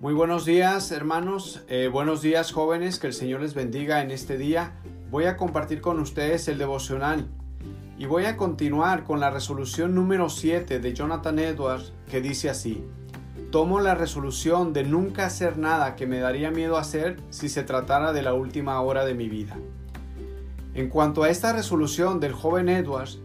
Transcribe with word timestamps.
Muy 0.00 0.14
buenos 0.14 0.46
días 0.46 0.92
hermanos, 0.92 1.62
eh, 1.68 1.88
buenos 1.92 2.22
días 2.22 2.52
jóvenes, 2.52 2.98
que 2.98 3.06
el 3.06 3.12
Señor 3.12 3.42
les 3.42 3.52
bendiga 3.52 4.00
en 4.00 4.10
este 4.10 4.38
día. 4.38 4.72
Voy 5.10 5.24
a 5.26 5.36
compartir 5.36 5.82
con 5.82 6.00
ustedes 6.00 6.48
el 6.48 6.56
devocional 6.56 7.28
y 7.98 8.06
voy 8.06 8.24
a 8.24 8.38
continuar 8.38 9.04
con 9.04 9.20
la 9.20 9.28
resolución 9.28 9.94
número 9.94 10.30
7 10.30 10.78
de 10.80 10.94
Jonathan 10.94 11.38
Edwards 11.38 11.92
que 12.10 12.22
dice 12.22 12.48
así. 12.48 12.82
Tomo 13.50 13.78
la 13.78 13.94
resolución 13.94 14.72
de 14.72 14.84
nunca 14.84 15.26
hacer 15.26 15.58
nada 15.58 15.96
que 15.96 16.06
me 16.06 16.20
daría 16.20 16.50
miedo 16.50 16.78
hacer 16.78 17.18
si 17.28 17.50
se 17.50 17.62
tratara 17.62 18.14
de 18.14 18.22
la 18.22 18.32
última 18.32 18.80
hora 18.80 19.04
de 19.04 19.12
mi 19.12 19.28
vida. 19.28 19.58
En 20.72 20.88
cuanto 20.88 21.24
a 21.24 21.28
esta 21.28 21.52
resolución 21.52 22.20
del 22.20 22.32
joven 22.32 22.70
Edwards, 22.70 23.20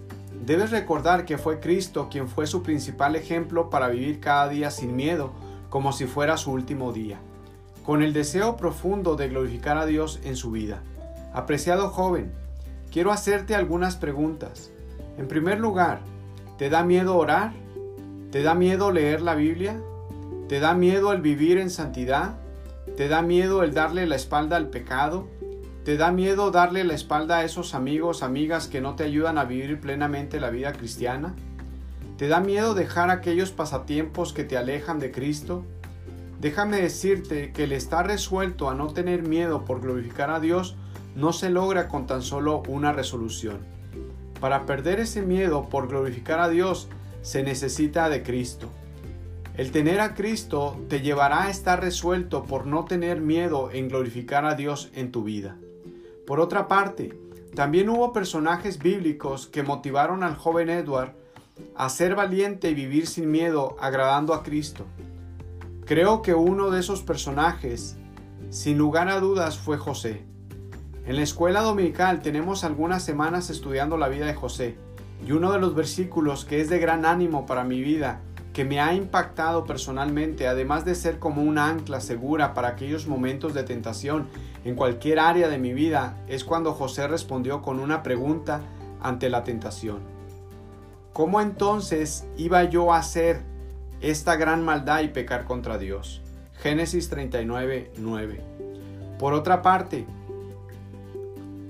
debes 0.45 0.71
recordar 0.71 1.23
que 1.23 1.37
fue 1.37 1.61
Cristo 1.61 2.09
quien 2.11 2.27
fue 2.27 2.47
su 2.47 2.63
principal 2.63 3.15
ejemplo 3.15 3.69
para 3.69 3.87
vivir 3.87 4.19
cada 4.19 4.49
día 4.49 4.71
sin 4.71 4.93
miedo 4.97 5.54
como 5.69 5.91
si 5.91 6.05
fuera 6.05 6.37
su 6.37 6.51
último 6.51 6.91
día, 6.91 7.19
con 7.85 8.01
el 8.01 8.13
deseo 8.13 8.57
profundo 8.57 9.15
de 9.15 9.29
glorificar 9.29 9.77
a 9.77 9.85
Dios 9.85 10.19
en 10.23 10.35
su 10.35 10.51
vida. 10.51 10.81
Apreciado 11.33 11.89
joven, 11.89 12.31
quiero 12.91 13.11
hacerte 13.11 13.55
algunas 13.55 13.95
preguntas. 13.95 14.71
En 15.17 15.27
primer 15.27 15.59
lugar, 15.59 16.01
¿te 16.57 16.69
da 16.69 16.83
miedo 16.83 17.17
orar? 17.17 17.53
¿Te 18.31 18.41
da 18.43 18.55
miedo 18.55 18.91
leer 18.91 19.21
la 19.21 19.35
Biblia? 19.35 19.79
¿Te 20.47 20.59
da 20.59 20.73
miedo 20.73 21.11
el 21.11 21.21
vivir 21.21 21.57
en 21.57 21.69
santidad? 21.69 22.35
¿Te 22.97 23.07
da 23.07 23.21
miedo 23.21 23.63
el 23.63 23.73
darle 23.73 24.05
la 24.05 24.15
espalda 24.15 24.57
al 24.57 24.69
pecado? 24.69 25.27
¿Te 25.83 25.97
da 25.97 26.11
miedo 26.11 26.51
darle 26.51 26.83
la 26.83 26.93
espalda 26.93 27.37
a 27.37 27.43
esos 27.43 27.75
amigos, 27.75 28.23
amigas 28.23 28.67
que 28.67 28.81
no 28.81 28.95
te 28.95 29.03
ayudan 29.03 29.37
a 29.37 29.45
vivir 29.45 29.79
plenamente 29.79 30.39
la 30.39 30.49
vida 30.49 30.73
cristiana? 30.73 31.35
¿Te 32.17 32.29
da 32.29 32.39
miedo 32.39 32.75
dejar 32.75 33.09
aquellos 33.09 33.51
pasatiempos 33.51 34.31
que 34.31 34.45
te 34.45 34.55
alejan 34.55 34.99
de 34.99 35.11
Cristo? 35.11 35.65
Déjame 36.39 36.81
decirte 36.81 37.51
que 37.51 37.65
el 37.65 37.73
estar 37.73 38.07
resuelto 38.07 38.69
a 38.69 38.73
no 38.73 38.87
tener 38.87 39.23
miedo 39.23 39.65
por 39.65 39.81
glorificar 39.81 40.29
a 40.29 40.39
Dios 40.39 40.77
no 41.13 41.33
se 41.33 41.49
logra 41.49 41.89
con 41.89 42.07
tan 42.07 42.21
solo 42.21 42.63
una 42.69 42.93
resolución. 42.93 43.59
Para 44.39 44.65
perder 44.65 45.01
ese 45.01 45.23
miedo 45.23 45.67
por 45.67 45.89
glorificar 45.89 46.39
a 46.39 46.47
Dios 46.47 46.87
se 47.21 47.43
necesita 47.43 48.07
de 48.07 48.23
Cristo. 48.23 48.69
El 49.57 49.71
tener 49.71 49.99
a 49.99 50.13
Cristo 50.13 50.79
te 50.87 51.01
llevará 51.01 51.43
a 51.43 51.49
estar 51.49 51.81
resuelto 51.81 52.43
por 52.43 52.65
no 52.65 52.85
tener 52.85 53.19
miedo 53.19 53.71
en 53.71 53.89
glorificar 53.89 54.45
a 54.45 54.55
Dios 54.55 54.89
en 54.93 55.11
tu 55.11 55.25
vida. 55.25 55.57
Por 56.25 56.39
otra 56.39 56.69
parte, 56.69 57.17
también 57.55 57.89
hubo 57.89 58.13
personajes 58.13 58.79
bíblicos 58.79 59.47
que 59.47 59.63
motivaron 59.63 60.23
al 60.23 60.35
joven 60.35 60.69
Edward 60.69 61.24
a 61.75 61.89
ser 61.89 62.15
valiente 62.15 62.69
y 62.69 62.73
vivir 62.73 63.07
sin 63.07 63.29
miedo 63.29 63.75
agradando 63.79 64.33
a 64.33 64.43
Cristo. 64.43 64.85
Creo 65.85 66.21
que 66.21 66.33
uno 66.33 66.71
de 66.71 66.79
esos 66.79 67.01
personajes, 67.01 67.97
sin 68.49 68.77
lugar 68.77 69.09
a 69.09 69.19
dudas, 69.19 69.57
fue 69.57 69.77
José. 69.77 70.23
En 71.05 71.17
la 71.17 71.21
escuela 71.21 71.61
dominical 71.61 72.21
tenemos 72.21 72.63
algunas 72.63 73.03
semanas 73.03 73.49
estudiando 73.49 73.97
la 73.97 74.07
vida 74.07 74.25
de 74.25 74.33
José, 74.33 74.77
y 75.25 75.31
uno 75.31 75.51
de 75.51 75.59
los 75.59 75.75
versículos 75.75 76.45
que 76.45 76.61
es 76.61 76.69
de 76.69 76.79
gran 76.79 77.05
ánimo 77.05 77.45
para 77.45 77.63
mi 77.63 77.81
vida, 77.81 78.21
que 78.53 78.65
me 78.65 78.79
ha 78.79 78.93
impactado 78.93 79.65
personalmente, 79.65 80.47
además 80.47 80.85
de 80.85 80.95
ser 80.95 81.19
como 81.19 81.43
un 81.43 81.57
ancla 81.57 81.99
segura 81.99 82.53
para 82.53 82.69
aquellos 82.69 83.05
momentos 83.05 83.53
de 83.53 83.63
tentación 83.63 84.27
en 84.63 84.75
cualquier 84.75 85.19
área 85.19 85.49
de 85.49 85.57
mi 85.57 85.73
vida, 85.73 86.17
es 86.27 86.43
cuando 86.43 86.73
José 86.73 87.07
respondió 87.07 87.61
con 87.61 87.79
una 87.79 88.01
pregunta 88.01 88.61
ante 89.01 89.29
la 89.29 89.43
tentación. 89.43 90.14
¿Cómo 91.15 91.39
entonces 91.39 92.27
iba 92.35 92.65
yo 92.65 92.91
a 92.91 92.97
hacer 92.97 93.39
esta 94.01 94.35
gran 94.35 94.65
maldad 94.65 94.99
y 94.99 95.07
pecar 95.07 95.45
contra 95.45 95.77
Dios? 95.77 96.21
Génesis 96.61 97.07
39, 97.07 97.93
9. 97.97 98.41
Por 99.17 99.33
otra 99.33 99.61
parte, 99.61 100.05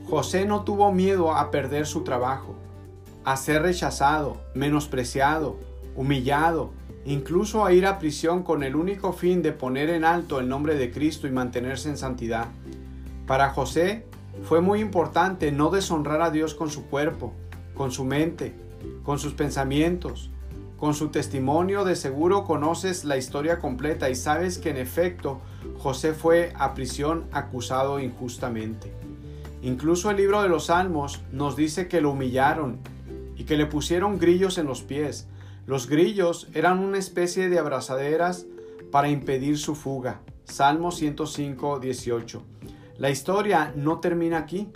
José 0.09 0.45
no 0.45 0.63
tuvo 0.63 0.91
miedo 0.91 1.31
a 1.31 1.51
perder 1.51 1.85
su 1.85 2.03
trabajo, 2.03 2.55
a 3.23 3.38
ser 3.38 3.61
rechazado, 3.61 4.38
menospreciado, 4.55 5.57
humillado, 5.95 6.72
incluso 7.05 7.66
a 7.66 7.72
ir 7.72 7.85
a 7.85 8.00
prisión 8.00 8.41
con 8.41 8.63
el 8.63 8.75
único 8.75 9.13
fin 9.13 9.44
de 9.44 9.51
poner 9.51 9.91
en 9.91 10.05
alto 10.05 10.39
el 10.39 10.50
nombre 10.50 10.73
de 10.73 10.91
Cristo 10.91 11.28
y 11.28 11.31
mantenerse 11.31 11.88
en 11.88 12.00
santidad. 12.00 12.47
Para 13.28 13.51
José 13.51 14.07
fue 14.41 14.59
muy 14.61 14.79
importante 14.79 15.51
no 15.51 15.69
deshonrar 15.69 16.23
a 16.23 16.31
Dios 16.31 16.55
con 16.55 16.72
su 16.72 16.88
cuerpo, 16.88 17.31
con 17.75 17.91
su 17.91 18.05
mente, 18.05 18.64
con 19.03 19.19
sus 19.19 19.34
pensamientos, 19.34 20.31
con 20.78 20.94
su 20.94 21.07
testimonio 21.07 21.85
de 21.85 21.96
seguro 21.96 22.44
conoces 22.44 23.06
la 23.06 23.18
historia 23.18 23.59
completa 23.59 24.09
y 24.09 24.16
sabes 24.16 24.57
que 24.57 24.69
en 24.69 24.78
efecto 24.78 25.40
José 25.78 26.13
fue 26.13 26.51
a 26.56 26.73
prisión 26.73 27.25
acusado 27.31 28.00
injustamente. 28.00 28.91
Incluso 29.62 30.12
el 30.12 30.18
libro 30.18 30.41
de 30.41 30.50
los 30.50 30.66
Salmos 30.66 31.22
nos 31.31 31.56
dice 31.56 31.88
que 31.88 32.01
lo 32.01 32.12
humillaron 32.12 32.79
y 33.35 33.46
que 33.46 33.57
le 33.57 33.66
pusieron 33.66 34.19
grillos 34.19 34.57
en 34.57 34.68
los 34.68 34.81
pies. 34.81 35.28
Los 35.66 35.88
grillos 35.88 36.50
eran 36.53 36.79
una 36.79 36.97
especie 36.97 37.50
de 37.50 37.57
abrazaderas 37.57 38.46
para 38.91 39.09
impedir 39.09 39.57
su 39.57 39.75
fuga. 39.75 40.22
Salmo 40.44 40.91
105, 40.91 41.79
18. 41.79 42.44
La 42.97 43.09
historia 43.09 43.73
no 43.75 44.00
termina 44.00 44.38
aquí. 44.38 44.69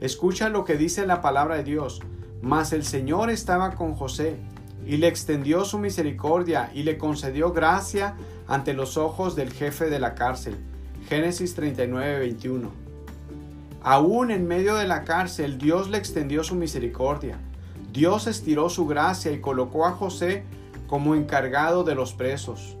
Escucha 0.00 0.50
lo 0.50 0.64
que 0.64 0.76
dice 0.76 1.06
la 1.06 1.22
palabra 1.22 1.56
de 1.56 1.64
Dios. 1.64 2.00
Mas 2.42 2.72
el 2.72 2.84
Señor 2.84 3.30
estaba 3.30 3.74
con 3.74 3.94
José 3.94 4.36
y 4.86 4.98
le 4.98 5.08
extendió 5.08 5.64
su 5.64 5.78
misericordia 5.78 6.70
y 6.72 6.84
le 6.84 6.96
concedió 6.96 7.52
gracia 7.52 8.14
ante 8.46 8.72
los 8.72 8.96
ojos 8.96 9.34
del 9.34 9.52
jefe 9.52 9.90
de 9.90 9.98
la 9.98 10.14
cárcel. 10.14 10.56
Génesis 11.08 11.54
39, 11.54 12.18
21. 12.20 12.70
Aún 13.82 14.30
en 14.30 14.46
medio 14.46 14.74
de 14.76 14.86
la 14.86 15.04
cárcel 15.04 15.58
Dios 15.58 15.88
le 15.88 15.98
extendió 15.98 16.44
su 16.44 16.54
misericordia. 16.54 17.38
Dios 17.92 18.26
estiró 18.26 18.68
su 18.68 18.86
gracia 18.86 19.32
y 19.32 19.40
colocó 19.40 19.86
a 19.86 19.92
José 19.92 20.44
como 20.86 21.14
encargado 21.14 21.82
de 21.82 21.94
los 21.94 22.12
presos. 22.12 22.76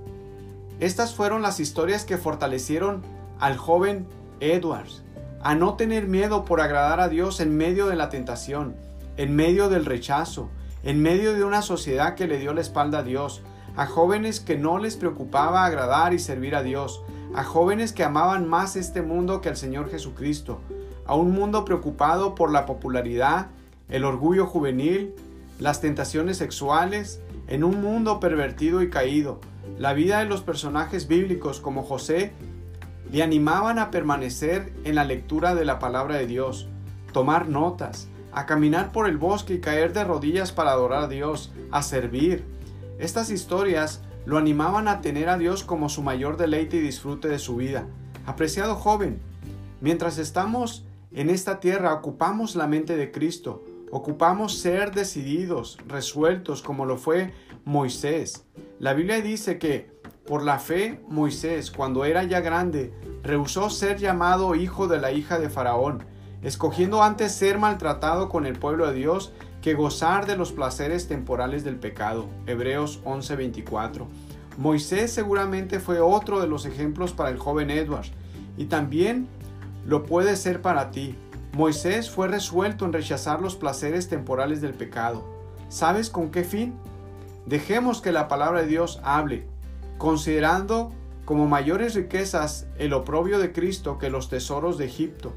Estas 0.78 1.14
fueron 1.14 1.42
las 1.42 1.58
historias 1.58 2.04
que 2.04 2.18
fortalecieron 2.18 3.02
al 3.40 3.56
joven 3.56 4.06
Edwards 4.40 5.02
a 5.42 5.54
no 5.54 5.74
tener 5.74 6.06
miedo 6.06 6.44
por 6.44 6.60
agradar 6.60 7.00
a 7.00 7.08
Dios 7.08 7.40
en 7.40 7.56
medio 7.56 7.86
de 7.86 7.96
la 7.96 8.08
tentación 8.08 8.76
en 9.16 9.34
medio 9.34 9.68
del 9.68 9.84
rechazo, 9.84 10.50
en 10.82 11.02
medio 11.02 11.34
de 11.34 11.44
una 11.44 11.62
sociedad 11.62 12.14
que 12.14 12.26
le 12.26 12.38
dio 12.38 12.52
la 12.52 12.60
espalda 12.60 12.98
a 12.98 13.02
Dios, 13.02 13.42
a 13.76 13.86
jóvenes 13.86 14.40
que 14.40 14.56
no 14.56 14.78
les 14.78 14.96
preocupaba 14.96 15.64
agradar 15.64 16.14
y 16.14 16.18
servir 16.18 16.54
a 16.54 16.62
Dios, 16.62 17.02
a 17.34 17.44
jóvenes 17.44 17.92
que 17.92 18.04
amaban 18.04 18.48
más 18.48 18.76
este 18.76 19.02
mundo 19.02 19.40
que 19.40 19.48
al 19.48 19.56
Señor 19.56 19.90
Jesucristo, 19.90 20.60
a 21.06 21.14
un 21.14 21.32
mundo 21.32 21.64
preocupado 21.64 22.34
por 22.34 22.50
la 22.50 22.66
popularidad, 22.66 23.48
el 23.88 24.04
orgullo 24.04 24.46
juvenil, 24.46 25.14
las 25.58 25.80
tentaciones 25.80 26.38
sexuales, 26.38 27.20
en 27.48 27.64
un 27.64 27.80
mundo 27.80 28.20
pervertido 28.20 28.82
y 28.82 28.90
caído. 28.90 29.40
La 29.78 29.92
vida 29.92 30.18
de 30.20 30.24
los 30.24 30.42
personajes 30.42 31.06
bíblicos 31.06 31.60
como 31.60 31.82
José 31.82 32.32
le 33.12 33.22
animaban 33.22 33.78
a 33.78 33.90
permanecer 33.90 34.72
en 34.84 34.94
la 34.94 35.04
lectura 35.04 35.54
de 35.54 35.64
la 35.64 35.78
palabra 35.78 36.16
de 36.16 36.26
Dios, 36.26 36.68
tomar 37.12 37.48
notas, 37.48 38.08
a 38.36 38.44
caminar 38.44 38.92
por 38.92 39.08
el 39.08 39.16
bosque 39.16 39.54
y 39.54 39.60
caer 39.60 39.94
de 39.94 40.04
rodillas 40.04 40.52
para 40.52 40.72
adorar 40.72 41.04
a 41.04 41.08
Dios, 41.08 41.50
a 41.70 41.82
servir. 41.82 42.44
Estas 42.98 43.30
historias 43.30 44.02
lo 44.26 44.36
animaban 44.36 44.88
a 44.88 45.00
tener 45.00 45.30
a 45.30 45.38
Dios 45.38 45.64
como 45.64 45.88
su 45.88 46.02
mayor 46.02 46.36
deleite 46.36 46.76
y 46.76 46.80
disfrute 46.80 47.28
de 47.28 47.38
su 47.38 47.56
vida. 47.56 47.86
Apreciado 48.26 48.74
joven, 48.74 49.20
mientras 49.80 50.18
estamos 50.18 50.84
en 51.12 51.30
esta 51.30 51.60
tierra 51.60 51.94
ocupamos 51.94 52.56
la 52.56 52.66
mente 52.66 52.94
de 52.98 53.10
Cristo, 53.10 53.64
ocupamos 53.90 54.58
ser 54.58 54.92
decididos, 54.92 55.78
resueltos 55.88 56.60
como 56.60 56.84
lo 56.84 56.98
fue 56.98 57.32
Moisés. 57.64 58.44
La 58.78 58.92
Biblia 58.92 59.22
dice 59.22 59.58
que 59.58 59.90
por 60.26 60.44
la 60.44 60.58
fe 60.58 61.00
Moisés, 61.08 61.70
cuando 61.70 62.04
era 62.04 62.22
ya 62.24 62.40
grande, 62.40 62.92
rehusó 63.22 63.70
ser 63.70 63.96
llamado 63.96 64.54
hijo 64.54 64.88
de 64.88 65.00
la 65.00 65.10
hija 65.10 65.38
de 65.38 65.48
Faraón 65.48 66.04
escogiendo 66.42 67.02
antes 67.02 67.32
ser 67.32 67.58
maltratado 67.58 68.28
con 68.28 68.46
el 68.46 68.58
pueblo 68.58 68.86
de 68.86 68.94
Dios 68.94 69.32
que 69.62 69.74
gozar 69.74 70.26
de 70.26 70.36
los 70.36 70.52
placeres 70.52 71.08
temporales 71.08 71.64
del 71.64 71.76
pecado. 71.76 72.28
Hebreos 72.46 73.00
11:24. 73.04 74.06
Moisés 74.58 75.12
seguramente 75.12 75.80
fue 75.80 76.00
otro 76.00 76.40
de 76.40 76.46
los 76.46 76.66
ejemplos 76.66 77.12
para 77.12 77.30
el 77.30 77.38
joven 77.38 77.70
Edward 77.70 78.06
y 78.56 78.66
también 78.66 79.28
lo 79.84 80.04
puede 80.04 80.36
ser 80.36 80.62
para 80.62 80.90
ti. 80.90 81.16
Moisés 81.52 82.10
fue 82.10 82.28
resuelto 82.28 82.84
en 82.84 82.92
rechazar 82.92 83.40
los 83.40 83.56
placeres 83.56 84.08
temporales 84.08 84.60
del 84.60 84.74
pecado. 84.74 85.24
¿Sabes 85.68 86.10
con 86.10 86.30
qué 86.30 86.44
fin? 86.44 86.74
Dejemos 87.44 88.00
que 88.00 88.12
la 88.12 88.28
palabra 88.28 88.62
de 88.62 88.66
Dios 88.66 89.00
hable, 89.02 89.46
considerando 89.98 90.92
como 91.24 91.48
mayores 91.48 91.94
riquezas 91.94 92.66
el 92.78 92.92
oprobio 92.92 93.38
de 93.38 93.52
Cristo 93.52 93.98
que 93.98 94.10
los 94.10 94.28
tesoros 94.28 94.78
de 94.78 94.86
Egipto 94.86 95.32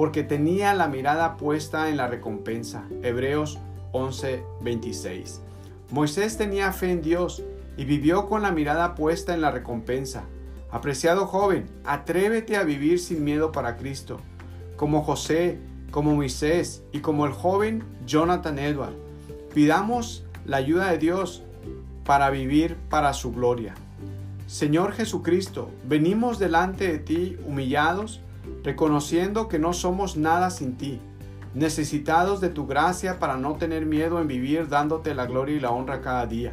porque 0.00 0.22
tenía 0.22 0.72
la 0.72 0.88
mirada 0.88 1.36
puesta 1.36 1.90
en 1.90 1.98
la 1.98 2.06
recompensa. 2.06 2.84
Hebreos 3.02 3.58
11:26. 3.92 5.42
Moisés 5.90 6.38
tenía 6.38 6.72
fe 6.72 6.90
en 6.90 7.02
Dios 7.02 7.42
y 7.76 7.84
vivió 7.84 8.26
con 8.26 8.40
la 8.40 8.50
mirada 8.50 8.94
puesta 8.94 9.34
en 9.34 9.42
la 9.42 9.50
recompensa. 9.50 10.22
Apreciado 10.70 11.26
joven, 11.26 11.66
atrévete 11.84 12.56
a 12.56 12.64
vivir 12.64 12.98
sin 12.98 13.24
miedo 13.24 13.52
para 13.52 13.76
Cristo, 13.76 14.20
como 14.76 15.02
José, 15.02 15.58
como 15.90 16.14
Moisés 16.14 16.82
y 16.92 17.00
como 17.00 17.26
el 17.26 17.32
joven 17.32 17.84
Jonathan 18.06 18.58
Edward. 18.58 18.94
Pidamos 19.52 20.24
la 20.46 20.56
ayuda 20.56 20.92
de 20.92 20.96
Dios 20.96 21.42
para 22.06 22.30
vivir 22.30 22.78
para 22.88 23.12
su 23.12 23.32
gloria. 23.32 23.74
Señor 24.46 24.92
Jesucristo, 24.92 25.70
venimos 25.84 26.38
delante 26.38 26.90
de 26.90 27.00
ti 27.00 27.36
humillados, 27.46 28.22
reconociendo 28.62 29.48
que 29.48 29.58
no 29.58 29.72
somos 29.72 30.16
nada 30.16 30.50
sin 30.50 30.76
ti, 30.76 31.00
necesitados 31.54 32.40
de 32.40 32.48
tu 32.48 32.66
gracia 32.66 33.18
para 33.18 33.36
no 33.36 33.56
tener 33.56 33.86
miedo 33.86 34.20
en 34.20 34.28
vivir 34.28 34.68
dándote 34.68 35.14
la 35.14 35.26
gloria 35.26 35.56
y 35.56 35.60
la 35.60 35.70
honra 35.70 36.00
cada 36.00 36.26
día. 36.26 36.52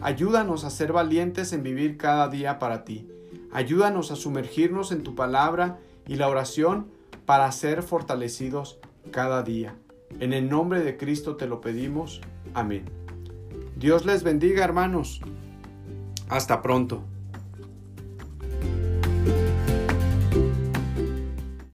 Ayúdanos 0.00 0.64
a 0.64 0.70
ser 0.70 0.92
valientes 0.92 1.52
en 1.52 1.62
vivir 1.62 1.96
cada 1.96 2.28
día 2.28 2.58
para 2.58 2.84
ti. 2.84 3.08
Ayúdanos 3.52 4.10
a 4.10 4.16
sumergirnos 4.16 4.92
en 4.92 5.02
tu 5.02 5.14
palabra 5.14 5.78
y 6.06 6.16
la 6.16 6.28
oración 6.28 6.88
para 7.24 7.50
ser 7.52 7.82
fortalecidos 7.82 8.78
cada 9.10 9.42
día. 9.42 9.74
En 10.20 10.32
el 10.32 10.48
nombre 10.48 10.80
de 10.80 10.96
Cristo 10.96 11.36
te 11.36 11.46
lo 11.46 11.60
pedimos. 11.60 12.20
Amén. 12.54 12.84
Dios 13.76 14.04
les 14.04 14.22
bendiga 14.22 14.64
hermanos. 14.64 15.20
Hasta 16.28 16.62
pronto. 16.62 17.02